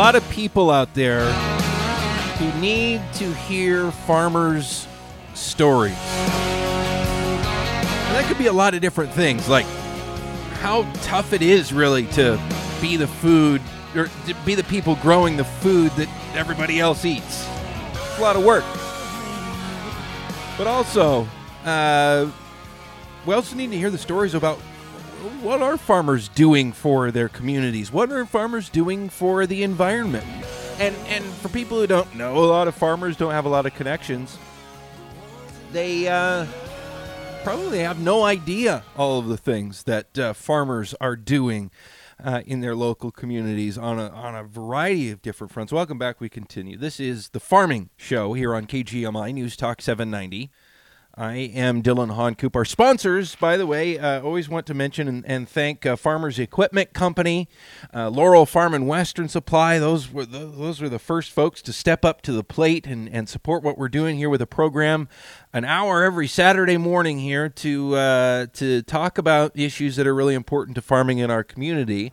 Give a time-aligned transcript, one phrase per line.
[0.00, 1.30] lot of people out there
[2.38, 4.88] who need to hear farmers'
[5.34, 5.92] stories.
[5.92, 6.00] And
[8.16, 9.66] that could be a lot of different things, like
[10.62, 12.40] how tough it is really to
[12.80, 13.60] be the food
[13.94, 17.46] or to be the people growing the food that everybody else eats.
[17.92, 18.64] It's a lot of work.
[20.56, 21.28] But also,
[21.66, 22.30] uh,
[23.26, 24.58] we also need to hear the stories about
[25.42, 27.92] what are farmers doing for their communities?
[27.92, 30.24] What are farmers doing for the environment?
[30.78, 33.66] And and for people who don't know, a lot of farmers don't have a lot
[33.66, 34.38] of connections.
[35.72, 36.46] They uh,
[37.44, 41.70] probably have no idea all of the things that uh, farmers are doing
[42.22, 45.72] uh, in their local communities on a, on a variety of different fronts.
[45.72, 46.20] Welcome back.
[46.20, 46.76] We continue.
[46.76, 50.50] This is the Farming Show here on KGMI News Talk 790.
[51.16, 52.54] I am Dylan Honcoop.
[52.54, 56.38] Our sponsors, by the way, uh, always want to mention and, and thank uh, Farmers
[56.38, 57.48] Equipment Company,
[57.92, 59.80] uh, Laurel Farm and Western Supply.
[59.80, 63.08] Those were the, those were the first folks to step up to the plate and,
[63.08, 65.08] and support what we're doing here with a program.
[65.52, 70.34] An hour every Saturday morning here to uh, to talk about issues that are really
[70.34, 72.12] important to farming in our community.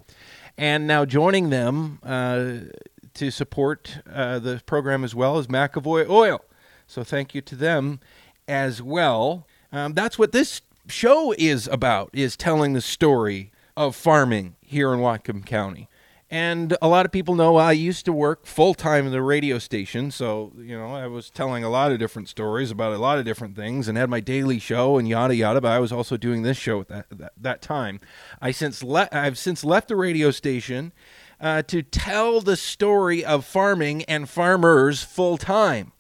[0.58, 2.72] And now joining them uh,
[3.14, 6.44] to support uh, the program as well as McAvoy Oil.
[6.88, 8.00] So thank you to them
[8.48, 9.48] as well.
[9.72, 15.00] Um, that's what this show is about: is telling the story of farming here in
[15.00, 15.88] Whatcom County.
[16.30, 19.60] And a lot of people know I used to work full time in the radio
[19.60, 23.18] station, so you know I was telling a lot of different stories about a lot
[23.18, 25.62] of different things, and had my daily show and yada yada.
[25.62, 28.02] But I was also doing this show at that that, that time.
[28.42, 30.92] I since le- I've since left the radio station
[31.40, 35.94] uh, to tell the story of farming and farmers full time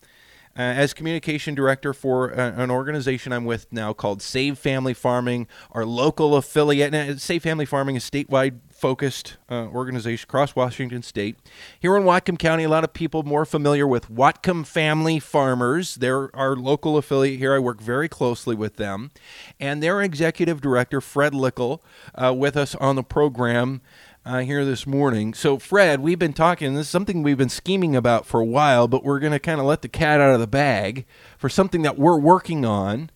[0.58, 5.47] uh, as communication director for a, an organization I'm with now called Save Family Farming,
[5.72, 6.93] our local affiliate.
[6.93, 11.36] And Save Family Farming is statewide focused uh, organization across Washington State.
[11.80, 15.95] Here in Whatcom County, a lot of people more familiar with Whatcom Family Farmers.
[15.95, 17.55] They're our local affiliate here.
[17.55, 19.11] I work very closely with them,
[19.59, 21.80] and their executive director Fred Lickel
[22.15, 23.82] uh, with us on the program
[24.27, 25.33] uh, here this morning.
[25.33, 26.73] So, Fred, we've been talking.
[26.73, 29.60] This is something we've been scheming about for a while, but we're going to kind
[29.60, 31.05] of let the cat out of the bag
[31.38, 33.10] for something that we're working on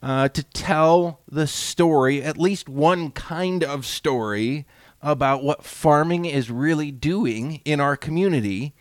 [0.00, 4.64] uh, to tell the story, at least one kind of story
[5.02, 8.74] about what farming is really doing in our community.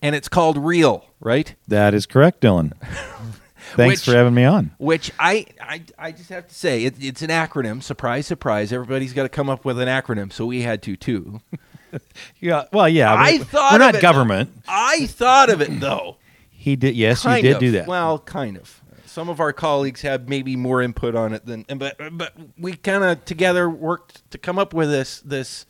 [0.00, 1.56] And it's called Real, right?
[1.66, 2.72] That is correct, Dylan.
[3.74, 4.70] Thanks Which- for having me on.
[4.78, 7.82] Which I, I, I just have to say, it, it's an acronym.
[7.82, 8.72] Surprise, surprise.
[8.72, 11.40] Everybody's got to come up with an acronym, so we had to too.
[12.40, 13.14] Yeah, well, yeah.
[13.14, 14.02] I thought we're of not it.
[14.02, 14.52] government.
[14.68, 16.16] I thought of it though.
[16.50, 16.94] He did.
[16.94, 17.60] Yes, kind you did of.
[17.60, 17.86] do that.
[17.86, 18.82] Well, kind of.
[19.06, 23.02] Some of our colleagues have maybe more input on it than, but but we kind
[23.02, 25.64] of together worked to come up with this this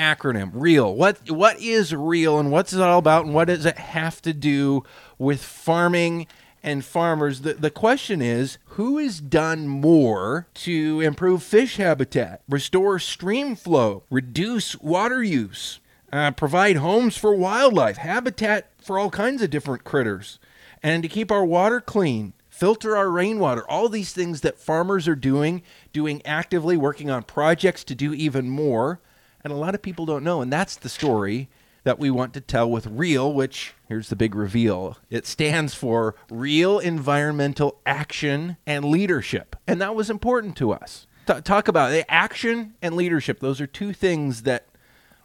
[0.00, 0.50] acronym.
[0.52, 0.92] Real.
[0.96, 4.32] What what is real, and what's it all about, and what does it have to
[4.32, 4.82] do
[5.18, 6.26] with farming?
[6.62, 12.98] And farmers, the, the question is who has done more to improve fish habitat, restore
[13.00, 15.80] stream flow, reduce water use,
[16.12, 20.38] uh, provide homes for wildlife, habitat for all kinds of different critters,
[20.82, 25.16] and to keep our water clean, filter our rainwater, all these things that farmers are
[25.16, 25.62] doing,
[25.92, 29.00] doing actively, working on projects to do even more.
[29.42, 30.40] And a lot of people don't know.
[30.40, 31.48] And that's the story
[31.84, 36.14] that we want to tell with REAL, which here's the big reveal it stands for
[36.30, 39.56] Real Environmental Action and Leadership.
[39.66, 41.06] And that was important to us.
[41.26, 42.04] Ta- talk about it.
[42.08, 43.40] action and leadership.
[43.40, 44.66] Those are two things that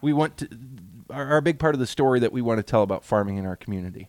[0.00, 0.48] we want to
[1.10, 3.36] are, are a big part of the story that we want to tell about farming
[3.36, 4.08] in our community.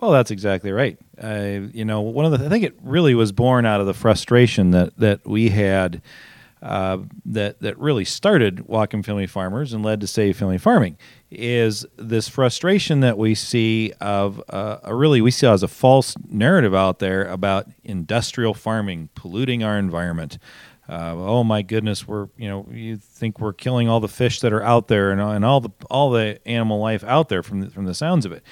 [0.00, 0.98] Well, that's exactly right.
[1.20, 3.94] Uh, you know, one of the I think it really was born out of the
[3.94, 6.00] frustration that that we had
[6.62, 10.96] uh, that that really started Whatcom Family Farmers and led to Save Family Farming
[11.30, 16.16] is this frustration that we see of uh, a really we see as a false
[16.28, 20.38] narrative out there about industrial farming polluting our environment.
[20.88, 24.52] Uh, oh my goodness, we're you know you think we're killing all the fish that
[24.52, 27.70] are out there and, and all the all the animal life out there from the,
[27.70, 28.42] from the sounds of it.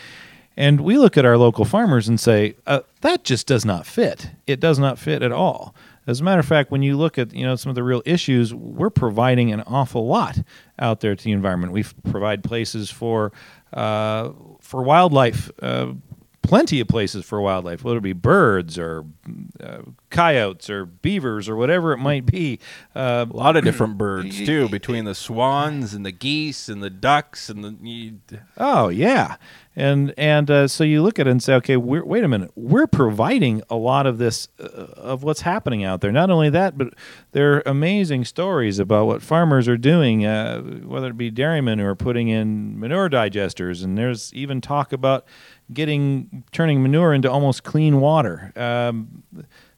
[0.58, 4.30] And we look at our local farmers and say, uh, that just does not fit.
[4.46, 5.74] It does not fit at all.
[6.06, 8.02] As a matter of fact, when you look at you know some of the real
[8.04, 10.38] issues, we're providing an awful lot
[10.78, 11.72] out there to the environment.
[11.72, 13.32] We provide places for
[13.72, 14.30] uh,
[14.60, 15.92] for wildlife, uh,
[16.42, 19.04] plenty of places for wildlife, whether it be birds or
[19.60, 19.78] uh,
[20.16, 22.58] coyotes or beavers or whatever it might be.
[22.94, 26.90] Uh, A lot of different birds too, between the swans and the geese and the
[26.90, 28.14] ducks and the.
[28.56, 29.36] Oh yeah,
[29.76, 32.50] and and uh, so you look at it and say, okay, we're, wait a minute,
[32.54, 36.12] we're providing a lot of this uh, of what's happening out there.
[36.12, 36.94] Not only that, but
[37.32, 41.84] there are amazing stories about what farmers are doing, uh, whether it be dairymen who
[41.86, 45.26] are putting in manure digesters, and there's even talk about
[45.72, 48.52] getting turning manure into almost clean water.
[48.56, 49.22] Um,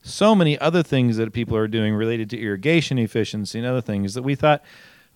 [0.03, 4.15] so many other things that people are doing related to irrigation efficiency and other things
[4.15, 4.63] that we thought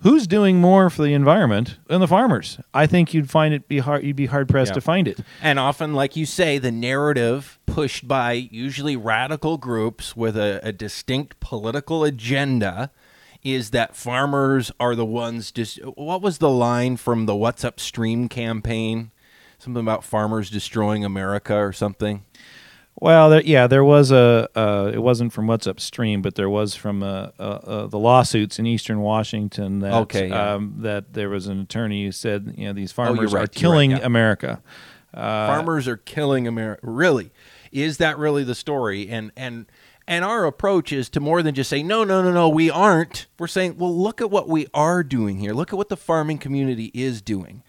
[0.00, 3.79] who's doing more for the environment than the farmers i think you'd find it be
[3.79, 4.75] hard you'd be hard pressed Yeah.
[4.75, 10.17] to find it And often, like you say, the narrative pushed by usually radical groups
[10.17, 12.90] with a, a distinct political agenda
[13.44, 15.78] is that farmers are the ones just.
[15.96, 19.11] What was the line from the What's Upstream campaign?
[19.58, 22.25] Something about farmers destroying America or something?
[23.02, 26.75] Well there, yeah there was a uh, it wasn't from what's upstream but there was
[26.75, 30.54] from uh, uh, the lawsuits in eastern washington that Okay, yeah.
[30.54, 33.46] um, that there was an attorney who said you know these Oh, farmers right, are
[33.46, 34.06] killing right, yeah.
[34.06, 34.62] america
[35.14, 36.81] Uh, farmers are killing America.
[36.82, 37.32] Really,
[37.70, 39.10] is that really the story?
[39.10, 39.66] And and
[40.08, 43.26] and our approach is to more than just say no, no, no, no, we aren't.
[43.38, 45.52] We're saying, well, look at what we are doing here.
[45.52, 47.62] Look at what the farming community is doing.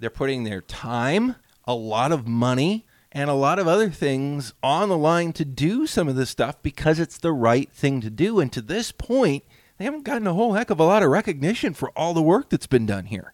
[0.00, 1.36] They're putting their time,
[1.66, 2.86] a lot of money,
[3.16, 6.60] and a lot of other things on the line to do some of this stuff
[6.62, 8.40] because it's the right thing to do.
[8.40, 9.42] And to this point,
[9.78, 12.50] they haven't gotten a whole heck of a lot of recognition for all the work
[12.50, 13.32] that's been done here.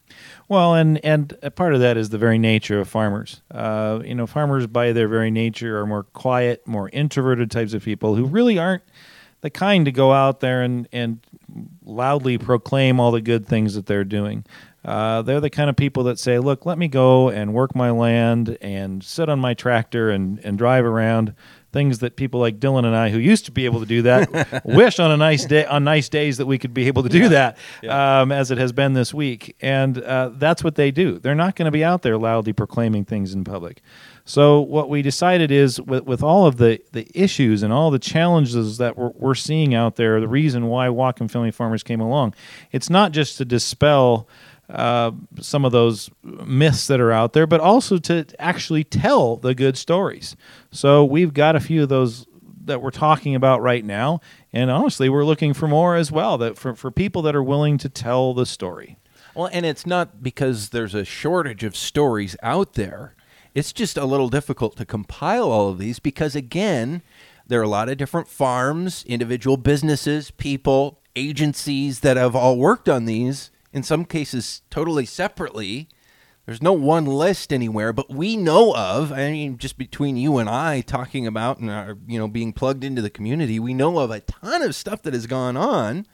[0.49, 3.43] Well, and and a part of that is the very nature of farmers.
[3.51, 7.83] Uh, you know, farmers by their very nature are more quiet, more introverted types of
[7.85, 8.85] people who really aren't
[9.41, 11.27] the kind to go out there and and
[11.85, 14.45] loudly proclaim all the good things that they're doing.
[14.85, 17.91] Uh, they're the kind of people that say, "Look, let me go and work my
[17.91, 21.35] land and sit on my tractor and and drive around."
[21.73, 24.63] Things that people like Dylan and I, who used to be able to do that,
[24.67, 27.31] wish on a nice day on nice days that we could be able to do
[27.31, 27.57] that,
[27.89, 29.57] um, as it has been this week.
[29.63, 31.19] And uh, that's what they do.
[31.19, 33.81] They're not going to be out there loudly proclaiming things in public.
[34.25, 37.99] So what we decided is, with, with all of the, the issues and all the
[37.99, 42.35] challenges that we're, we're seeing out there, the reason why Whatcom Family Farmers came along,
[42.71, 44.29] it's not just to dispel
[44.69, 45.11] uh,
[45.41, 49.77] some of those myths that are out there, but also to actually tell the good
[49.77, 50.37] stories.
[50.71, 52.27] So we've got a few of those
[52.65, 54.21] that we're talking about right now,
[54.53, 56.39] and honestly, we're looking for more as well.
[56.39, 58.99] That for, for people that are willing to tell the story.
[59.35, 63.15] Well, and it's not because there's a shortage of stories out there.
[63.55, 67.03] It's just a little difficult to compile all of these because, again,
[67.47, 72.89] there are a lot of different farms, individual businesses, people, agencies that have all worked
[72.89, 75.89] on these, in some cases totally separately.
[76.47, 79.13] There's no one list anywhere, but we know of.
[79.13, 82.83] I mean, just between you and I talking about and our, you know being plugged
[82.85, 86.07] into the community, we know of a ton of stuff that has gone on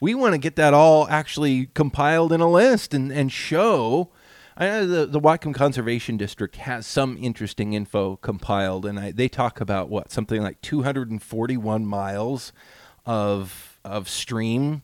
[0.00, 4.10] we want to get that all actually compiled in a list and, and show.
[4.56, 9.28] I know the, the Whatcom Conservation District has some interesting info compiled, and I, they
[9.28, 12.52] talk about what something like 241 miles
[13.04, 14.82] of of stream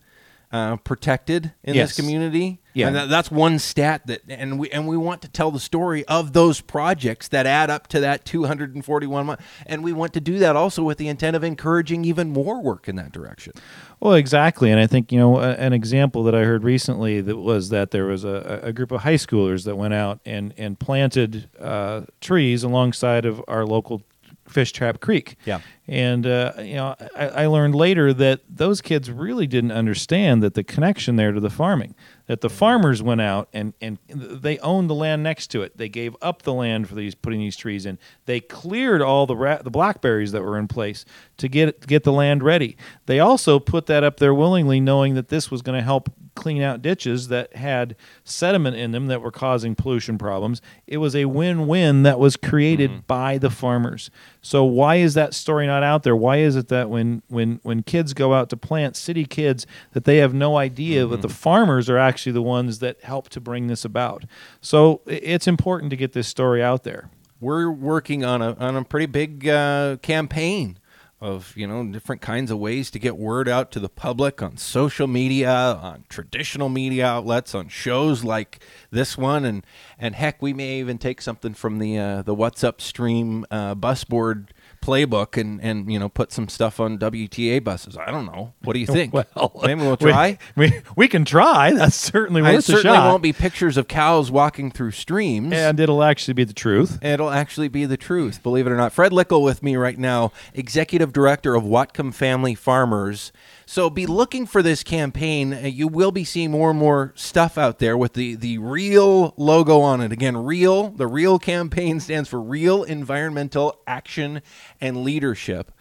[0.52, 1.90] uh, protected in Yes.
[1.90, 2.58] this community.
[2.75, 2.87] Yeah.
[2.87, 6.06] and that, that's one stat that, and we and we want to tell the story
[6.06, 10.38] of those projects that add up to that 241 miles, and we want to do
[10.38, 13.52] that also with the intent of encouraging even more work in that direction.
[14.00, 17.37] Well, exactly, and I think you know a, an example that I heard recently that
[17.37, 20.78] was that there was a, a group of high schoolers that went out and and
[20.78, 24.02] planted uh, trees alongside of our local
[24.49, 25.37] Fishtrap Creek.
[25.44, 25.61] Yeah.
[25.89, 30.55] And uh, you know I, I learned later that those kids really didn't understand that
[30.55, 31.95] the connection there to the farming.
[32.27, 35.77] That the farmers went out and, and they owned the land next to it.
[35.77, 37.99] They gave up the land for these putting these trees in.
[38.27, 41.05] They cleared all the ra- the blackberries that were in place
[41.39, 42.77] to get get the land ready.
[43.07, 46.62] They also put that up there willingly, knowing that this was going to help clean
[46.62, 50.62] out ditches that had sediment in them that were causing pollution problems.
[50.87, 54.11] It was a win-win that was created by the farmers.
[54.41, 56.17] So why is that story not out there?
[56.17, 60.05] Why is it that when when when kids go out to plant, city kids, that
[60.05, 63.69] they have no idea that the farmers are actually the ones that help to bring
[63.69, 64.25] this about?
[64.61, 67.11] So it's important to get this story out there.
[67.41, 70.79] we're working on a on a pretty big uh, campaign
[71.23, 74.57] of you know different kinds of ways to get word out to the public on
[74.57, 78.61] social media, on traditional media outlets, on shows like
[78.91, 79.64] this one, and
[79.99, 84.02] and heck, we may even take something from the uh, the What's Upstream uh, bus
[84.02, 84.52] board
[84.83, 87.97] playbook and and you know put some stuff on WTA buses.
[87.97, 88.53] I don't know.
[88.62, 89.15] What do you think?
[89.15, 90.39] Well, maybe we'll try.
[90.57, 91.73] We, we, can try.
[91.73, 93.11] That's certainly I worth a certainly shot.
[93.11, 95.53] won't be pictures of cows walking through streams.
[95.53, 97.03] and it'll actually be the truth.
[97.03, 98.93] It'll actually be the truth, believe it or not.
[98.93, 103.33] Fred Lickel with me right now, executive director of Whatcom Family Farmers.
[103.73, 105.55] So be looking for this campaign.
[105.55, 109.33] Uh, You will be seeing more and more stuff out there with the the real
[109.38, 110.12] logo on it.
[110.12, 110.91] Again, real.
[110.91, 114.43] The real campaign stands for Real Environmental Action
[114.79, 115.73] and Leadership.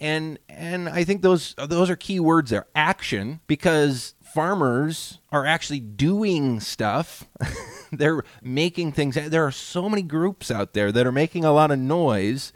[0.00, 2.66] And and I think those those are key words there.
[2.74, 7.28] Action because farmers are actually doing stuff.
[7.92, 9.14] They're making things.
[9.14, 12.52] There are so many groups out there that are making a lot of noise.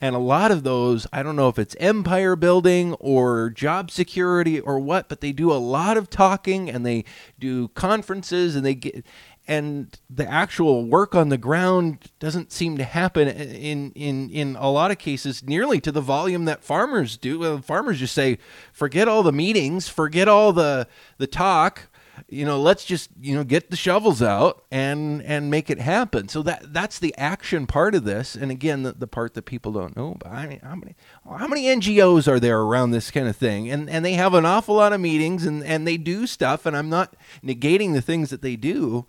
[0.00, 4.60] And a lot of those, I don't know if it's empire building or job security
[4.60, 7.04] or what, but they do a lot of talking and they
[7.38, 9.04] do conferences and they get
[9.48, 14.70] and the actual work on the ground doesn't seem to happen in in in a
[14.70, 17.42] lot of cases nearly to the volume that farmers do.
[17.42, 18.38] Uh, farmers just say,
[18.74, 20.86] forget all the meetings, forget all the
[21.16, 21.88] the talk
[22.28, 26.28] you know let's just you know get the shovels out and and make it happen.
[26.28, 28.34] So that that's the action part of this.
[28.34, 30.96] And again the, the part that people don't know about I mean, how many
[31.26, 33.70] how many ngos are there around this kind of thing?
[33.70, 36.66] And and they have an awful lot of meetings and and they do stuff.
[36.66, 39.06] And i'm not negating the things that they do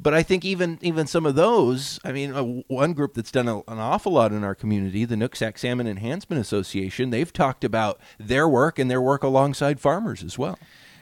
[0.00, 3.48] but I think even even some of those, I mean, uh, one group that's done
[3.48, 8.00] a, an awful lot in our community, the Nooksack Salmon Enhancement Association, they've talked about
[8.18, 10.58] their work and their work alongside farmers as well.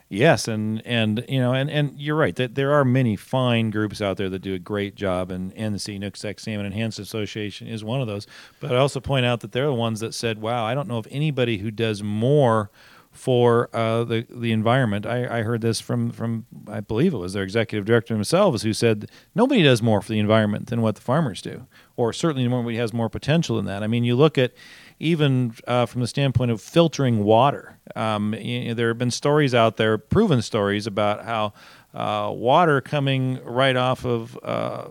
[0.08, 4.00] Yes, and and you know, and and you're right that there are many fine groups
[4.00, 7.66] out there that do a great job, and and the Sea Nooksack Salmon Enhanced Association
[7.66, 8.24] is one of those.
[8.60, 10.98] But I also point out that they're the ones that said, "Wow, I don't know
[10.98, 12.70] of anybody who does more."
[13.12, 17.32] For uh, the the environment, I, I heard this from from I believe it was
[17.32, 21.00] their executive director themselves who said nobody does more for the environment than what the
[21.00, 23.82] farmers do, or certainly nobody has more potential than that.
[23.82, 24.52] I mean, you look at
[24.98, 27.78] even uh, from the standpoint of filtering water.
[27.94, 31.52] Um, you know, there have been stories out there, proven stories about how
[31.94, 34.88] uh, water coming right off of uh,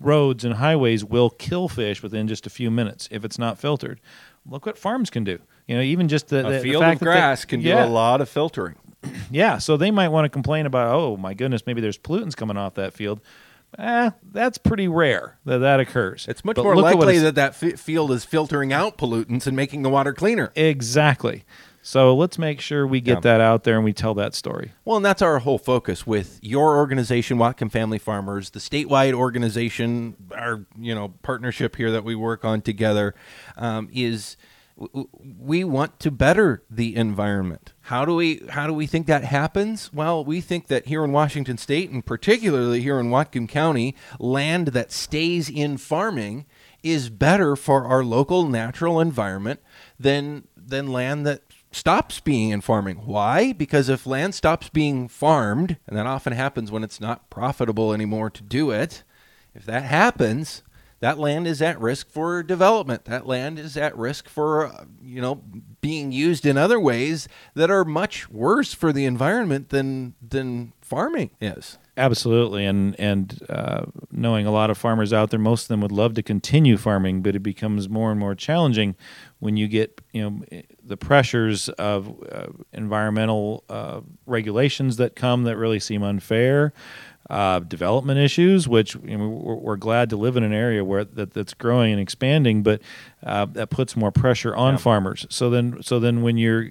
[0.00, 4.00] roads and highways will kill fish within just a few minutes if it's not filtered.
[4.48, 5.38] Look what farms can do.
[5.66, 7.60] You know, even just the, the- A the field fact of that they- grass can
[7.60, 8.76] yeah, do a lot of filtering.
[9.30, 12.56] yeah, so they might want to complain about, oh my goodness, maybe there's pollutants coming
[12.56, 13.20] off that field.
[13.78, 16.26] Eh, that's pretty rare that that occurs.
[16.28, 18.96] It's much But more look at what likely that that f- field is filtering out
[18.96, 20.52] pollutants and making the water cleaner.
[20.56, 21.44] exactly.
[21.80, 23.20] So let's make sure we get Yeah.
[23.20, 24.72] that out there and we tell that story.
[24.84, 30.16] Well, and that's our whole focus with your organization, Whatcom Family Farmers, the statewide organization,
[30.36, 33.14] our you know partnership here that we work on together,
[33.56, 34.36] um, is
[34.78, 37.72] we want to better the environment.
[37.82, 39.92] How do we how do we think that happens?
[39.92, 44.68] Well, we think that here in Washington State, and particularly here in Whatcom County, land
[44.68, 46.46] that stays in farming
[46.82, 49.60] is better for our local natural environment
[49.98, 51.42] than than land that
[51.72, 52.98] stops being in farming.
[53.04, 53.52] Why?
[53.52, 58.30] Because if land stops being farmed, and that often happens when it's not profitable anymore
[58.30, 59.02] to do it,
[59.54, 60.62] if that happens,
[61.00, 63.04] that land is at risk for development.
[63.04, 65.42] That land is at risk for, uh, you know,
[65.80, 71.30] being used in other ways that are much worse for the environment than than farming
[71.40, 71.78] is.
[71.96, 75.92] Absolutely, and and uh, knowing a lot of farmers out there, most of them would
[75.92, 78.94] love to continue farming, but it becomes more and more challenging
[79.40, 85.56] when you get you know the pressures of uh, environmental uh, regulations that come that
[85.56, 86.72] really seem unfair,
[87.30, 91.04] uh, development issues, which you know, we're, we're glad to live in an area where
[91.04, 92.80] that, that's growing and expanding, but
[93.22, 95.26] uh, that puts more pressure on farmers.
[95.28, 96.70] So then, so then when you're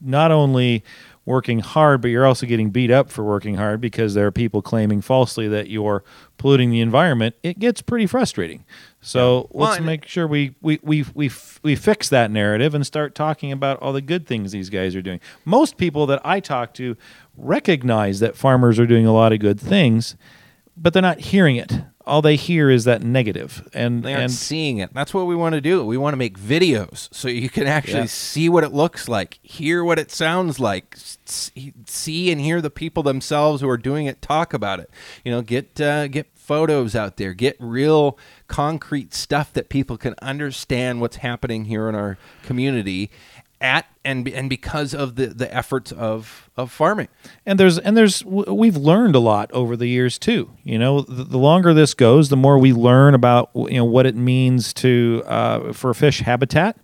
[0.00, 0.84] not only
[1.26, 4.60] working hard, but you're also getting beat up for working hard because there are people
[4.60, 6.04] claiming falsely that you're
[6.36, 7.34] polluting the environment.
[7.42, 8.64] It gets pretty frustrating.
[9.00, 11.30] So Well, let's make sure we we we we
[11.62, 15.02] we fix that narrative and start talking about all the good things these guys are
[15.02, 15.20] doing.
[15.44, 16.96] Most people that I talk to
[17.36, 20.16] recognize that farmers are doing a lot of good things,
[20.76, 21.72] but they're not hearing it.
[22.06, 24.92] All they hear is that negative, and They aren't and seeing it.
[24.92, 25.82] That's what we want to do.
[25.86, 28.06] We want to make videos so you can actually Yeah.
[28.06, 33.02] see what it looks like, hear what it sounds like, see and hear the people
[33.02, 34.90] themselves who are doing it talk about it.
[35.24, 38.18] You know, get uh, get photos out there, get real
[38.48, 43.10] concrete stuff that people can understand what's happening here in our community
[43.64, 47.08] at and and because of the the efforts of of farming.
[47.46, 51.24] and there's and there's we've learned a lot over the years too you know the,
[51.24, 55.22] the longer this goes the more we learn about you know what it means to
[55.26, 56.76] uh, for fish habitat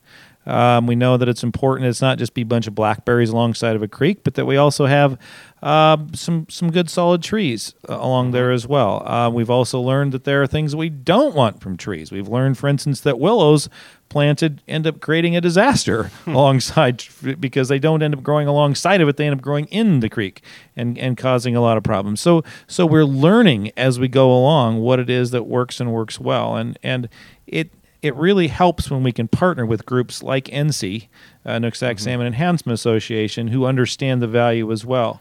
[0.47, 1.89] Um, we know that it's important.
[1.89, 4.57] It's not just be a bunch of blackberries alongside of a creek, but that we
[4.57, 5.19] also have
[5.63, 9.07] uh, some some good solid trees uh, along there as well.
[9.07, 12.11] Uh, we've also learned that there are things we don't want from trees.
[12.11, 13.69] We've learned, for instance, that willows
[14.09, 17.05] planted end up creating a disaster alongside
[17.39, 19.19] because they don't end up growing alongside of it.
[19.19, 20.43] They end up growing in the creek
[20.75, 22.21] and, and causing a lot of problems.
[22.23, 26.19] So so we're learning as we go along what it is that works and works
[26.19, 26.57] well.
[26.57, 27.11] And and
[27.47, 27.71] it
[28.03, 31.09] it really helps when we can partner with groups like NC,
[31.45, 31.99] uh, Nooksack mm-hmm.
[31.99, 35.21] Salmon Enhancement Association, who understand the value as well.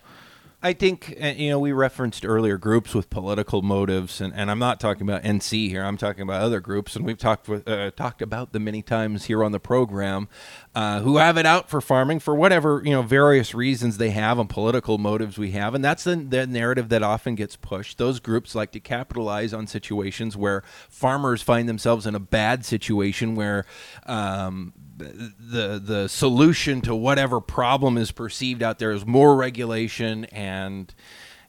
[0.61, 4.59] I think uh, you know we referenced earlier groups with political motives, and, and I'm
[4.59, 5.83] not talking about NC here.
[5.83, 9.25] I'm talking about other groups, and we've talked with, uh, talked about them many times
[9.25, 10.27] here on the program,
[10.75, 14.37] uh, who have it out for farming for whatever you know various reasons they have
[14.37, 17.97] and political motives we have, and that's the, the narrative that often gets pushed.
[17.97, 23.35] Those groups like to capitalize on situations where farmers find themselves in a bad situation
[23.35, 23.65] where
[24.07, 30.93] um, the the solution to whatever problem is perceived out there is more regulation and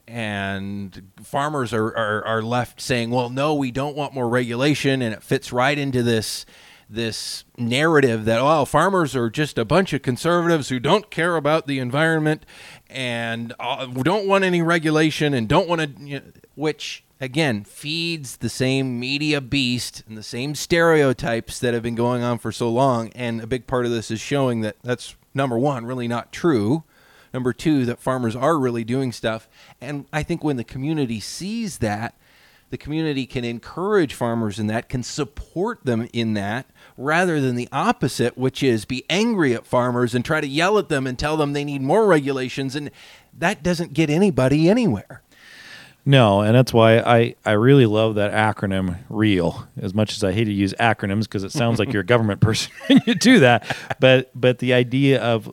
[0.08, 5.14] and farmers are, are, are left saying, well, no, we don't want more regulation, and
[5.14, 6.44] it fits right into this
[6.92, 11.68] this narrative that oh farmers are just a bunch of conservatives who don't care about
[11.68, 12.44] the environment
[12.88, 16.26] and uh, don't want any regulation and don't want to you know,
[16.56, 22.22] which again feeds the same media beast and the same stereotypes that have been going
[22.22, 23.10] on for so long.
[23.10, 26.84] And a big part of this is showing that that's number 1 really not true.
[27.32, 29.48] Number 2 that farmers are really doing stuff.
[29.80, 32.14] And i think when the community sees that
[32.70, 37.68] the community can encourage farmers in that can support them in that rather than the
[37.72, 41.36] opposite which is be angry at farmers and try to yell at them and tell
[41.36, 42.76] them they need more regulations.
[42.76, 42.92] And
[43.36, 45.22] that doesn't get anybody anywhere
[46.04, 49.68] no, and that's why I, I really love that acronym REAL.
[49.80, 52.40] As much as I hate to use acronyms because it sounds like you're a government
[52.42, 55.48] person when you do that, but but the idea of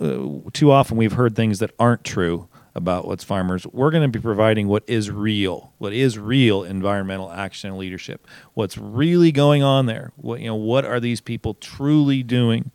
[0.00, 3.66] uh, too often we've heard things that aren't true about what's farmers.
[3.66, 8.26] We're going to be providing what is real, what is real environmental action and leadership.
[8.54, 10.12] What's really going on there?
[10.16, 10.54] What you know?
[10.54, 12.70] What are these people truly doing?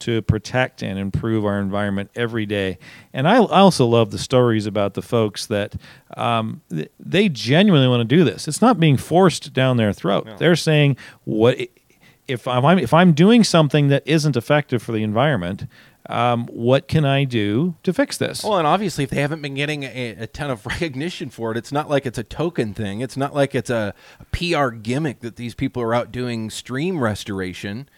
[0.00, 2.78] To protect and improve our environment every day.
[3.12, 5.74] And I, I also love the stories about the folks that
[6.16, 6.62] um,
[6.98, 8.48] they genuinely want to do this.
[8.48, 10.26] It's not being forced down their throat.
[10.26, 10.36] No.
[10.36, 11.58] They're saying, "What
[12.26, 15.66] if I'm if I'm doing something that isn't effective for the environment?"
[16.08, 18.42] Um, what can I do to fix this?
[18.42, 21.56] Well, and obviously, if they haven't been getting a, a, ton of recognition for it,
[21.56, 23.00] it's not like it's a token thing.
[23.00, 27.04] It's not like it's a, a PR gimmick that these people are out doing stream
[27.04, 27.88] restoration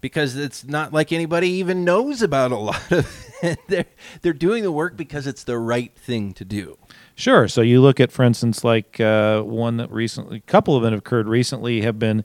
[0.00, 3.58] because it's not like anybody even knows about a lot of it.
[3.68, 3.84] they're
[4.22, 6.78] they're doing the work because it's the right thing to do.
[7.14, 7.48] Sure.
[7.48, 10.92] So you look at, for instance, like uh, one that recently, a couple of them
[10.92, 12.24] have occurred recently, have been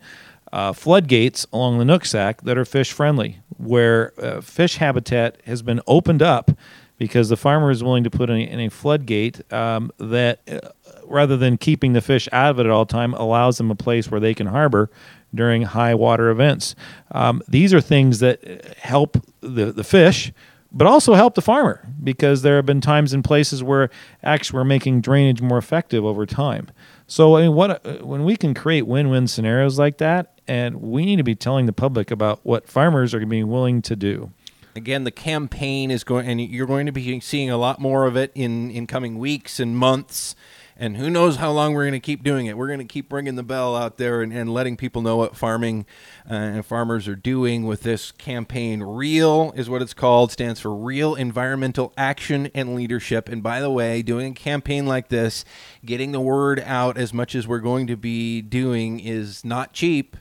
[0.52, 5.82] uh, floodgates along the Nooksack that are fish friendly, where uh, fish habitat has been
[5.88, 6.52] opened up
[7.00, 10.83] because the farmer is willing to put in a, in a floodgate um, that, uh,
[11.08, 14.10] rather than keeping the fish out of it at all time, allows them a place
[14.10, 14.90] where they can harbor
[15.34, 16.76] during high water events.
[17.12, 20.32] Um, these are things that help the, the fish,
[20.72, 23.90] but also help the farmer because there have been times and places where
[24.24, 26.70] actually we're making drainage more effective over time.
[27.08, 31.18] So I mean, what when we can create win-win scenarios like that, and we need
[31.18, 34.32] to be telling the public about what farmers are going to be willing to do.
[34.76, 38.18] Again, the campaign is going, and you're going to be seeing a lot more of
[38.18, 40.36] it in in coming weeks and months
[40.78, 42.58] and who knows how long we're going to keep doing it.
[42.58, 45.36] We're going to keep ringing the bell out there and, and letting people know what
[45.36, 45.86] farming
[46.30, 48.82] uh, and farmers are doing with this campaign.
[48.82, 53.30] REAL is what it's called, stands for Real Environmental Action and Leadership.
[53.30, 55.46] And by the way, doing a campaign like this,
[55.86, 60.18] getting the word out as much as we're going to be doing is not cheap.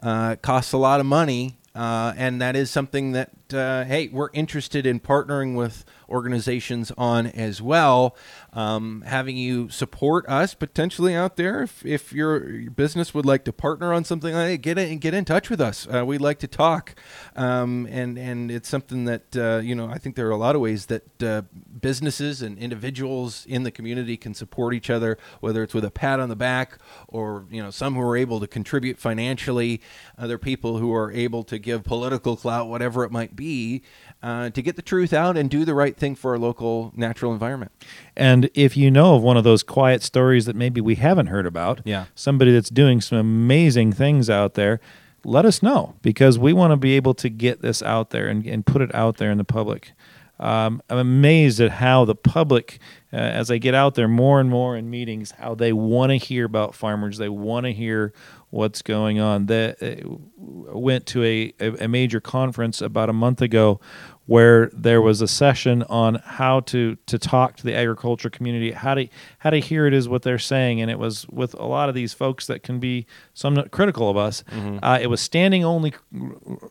[0.00, 1.58] Uh, costs a lot of money.
[1.74, 7.26] Uh, and that is something that, uh, hey, we're interested in partnering with organizations on
[7.28, 8.16] as well.
[8.58, 11.62] Um, having you support us potentially out there.
[11.62, 14.98] If, if your, your business would like to partner on something like that, get in,
[14.98, 15.86] get in touch with us.
[15.86, 16.96] Uh, we'd like to talk.
[17.36, 20.56] Um, and, and it's something that, uh, you know, I think there are a lot
[20.56, 21.42] of ways that uh,
[21.80, 26.18] businesses and individuals in the community can support each other, whether it's with a pat
[26.18, 29.80] on the back or, you know, some who are able to contribute financially,
[30.18, 33.82] other people who are able to give political clout, whatever it might be
[34.20, 37.32] uh, to get the truth out and do the right thing for our local natural
[37.32, 37.70] environment.
[38.18, 41.46] And if you know of one of those quiet stories that maybe we haven't heard
[41.46, 42.06] about, yeah.
[42.14, 44.80] somebody that's doing some amazing things out there,
[45.24, 48.44] let us know because we want to be able to get this out there and,
[48.44, 49.92] and put it out there in the public.
[50.40, 52.78] Um, I'm amazed at how the public,
[53.12, 56.16] uh, as I get out there more and more in meetings, how they want to
[56.16, 57.18] hear about farmers.
[57.18, 58.12] They want to hear
[58.50, 59.46] what's going on.
[59.46, 63.80] That uh, went to a, a, a major conference about a month ago
[64.28, 68.92] where there was a session on how to to talk to the agriculture community, how
[68.94, 71.88] to how to hear it is what they're saying, and it was with a lot
[71.88, 74.44] of these folks that can be somewhat critical of us.
[74.50, 74.80] Mm-hmm.
[74.82, 75.94] Uh, it was standing only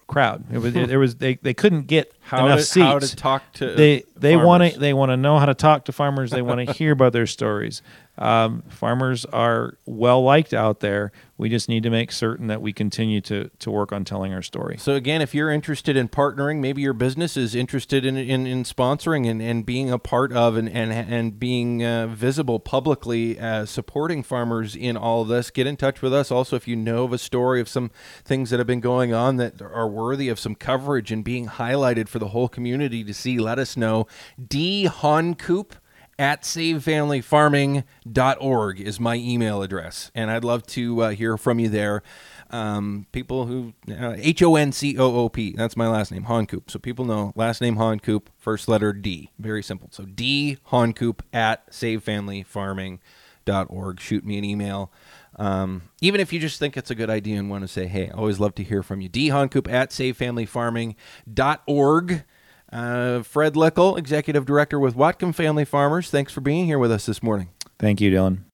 [0.05, 0.43] crowd.
[0.53, 2.85] It was there was they, they couldn't get How enough to, seats.
[2.85, 5.85] how to talk to they they want to they want to know how to talk
[5.85, 6.29] to farmers.
[6.29, 7.81] They want to hear about their stories.
[8.19, 11.11] Um, farmers are well liked out there.
[11.37, 14.41] We just need to make certain that we continue to to work on telling our
[14.41, 14.77] story.
[14.77, 18.63] So again, if you're interested in partnering, maybe your business is interested in in, in
[18.63, 23.69] sponsoring and, and being a part of and and, and being uh, visible publicly as
[23.69, 26.31] supporting farmers in all of this, get in touch with us.
[26.31, 27.91] Also, if you know of a story of some
[28.23, 32.07] things that have been going on that are worthy of some coverage and being highlighted
[32.07, 34.07] for the whole community to see, let us know.
[34.47, 35.75] D Honcoop
[36.19, 42.01] at savefamilyfarming.org is my email address and i'd love to uh, hear from you there
[42.49, 47.75] um, people who uh, h-o-n-c-o-o-p that's my last name honcoop so people know last name
[47.75, 49.89] honcoop first letter d very simple.
[49.91, 54.91] So d honcoop at savefamilyfarming.org shoot me an email.
[55.35, 58.09] Um, even if you just think it's a good idea and want to say hey
[58.09, 62.23] I always love to hear from you d honcoop at savefamilyfarming.org
[62.69, 67.05] uh, Fred Lickel, Executive Director with Whatcom Family Farmers, thanks for being here with us
[67.05, 67.49] this morning.
[67.79, 68.46] Thank you, Dylan.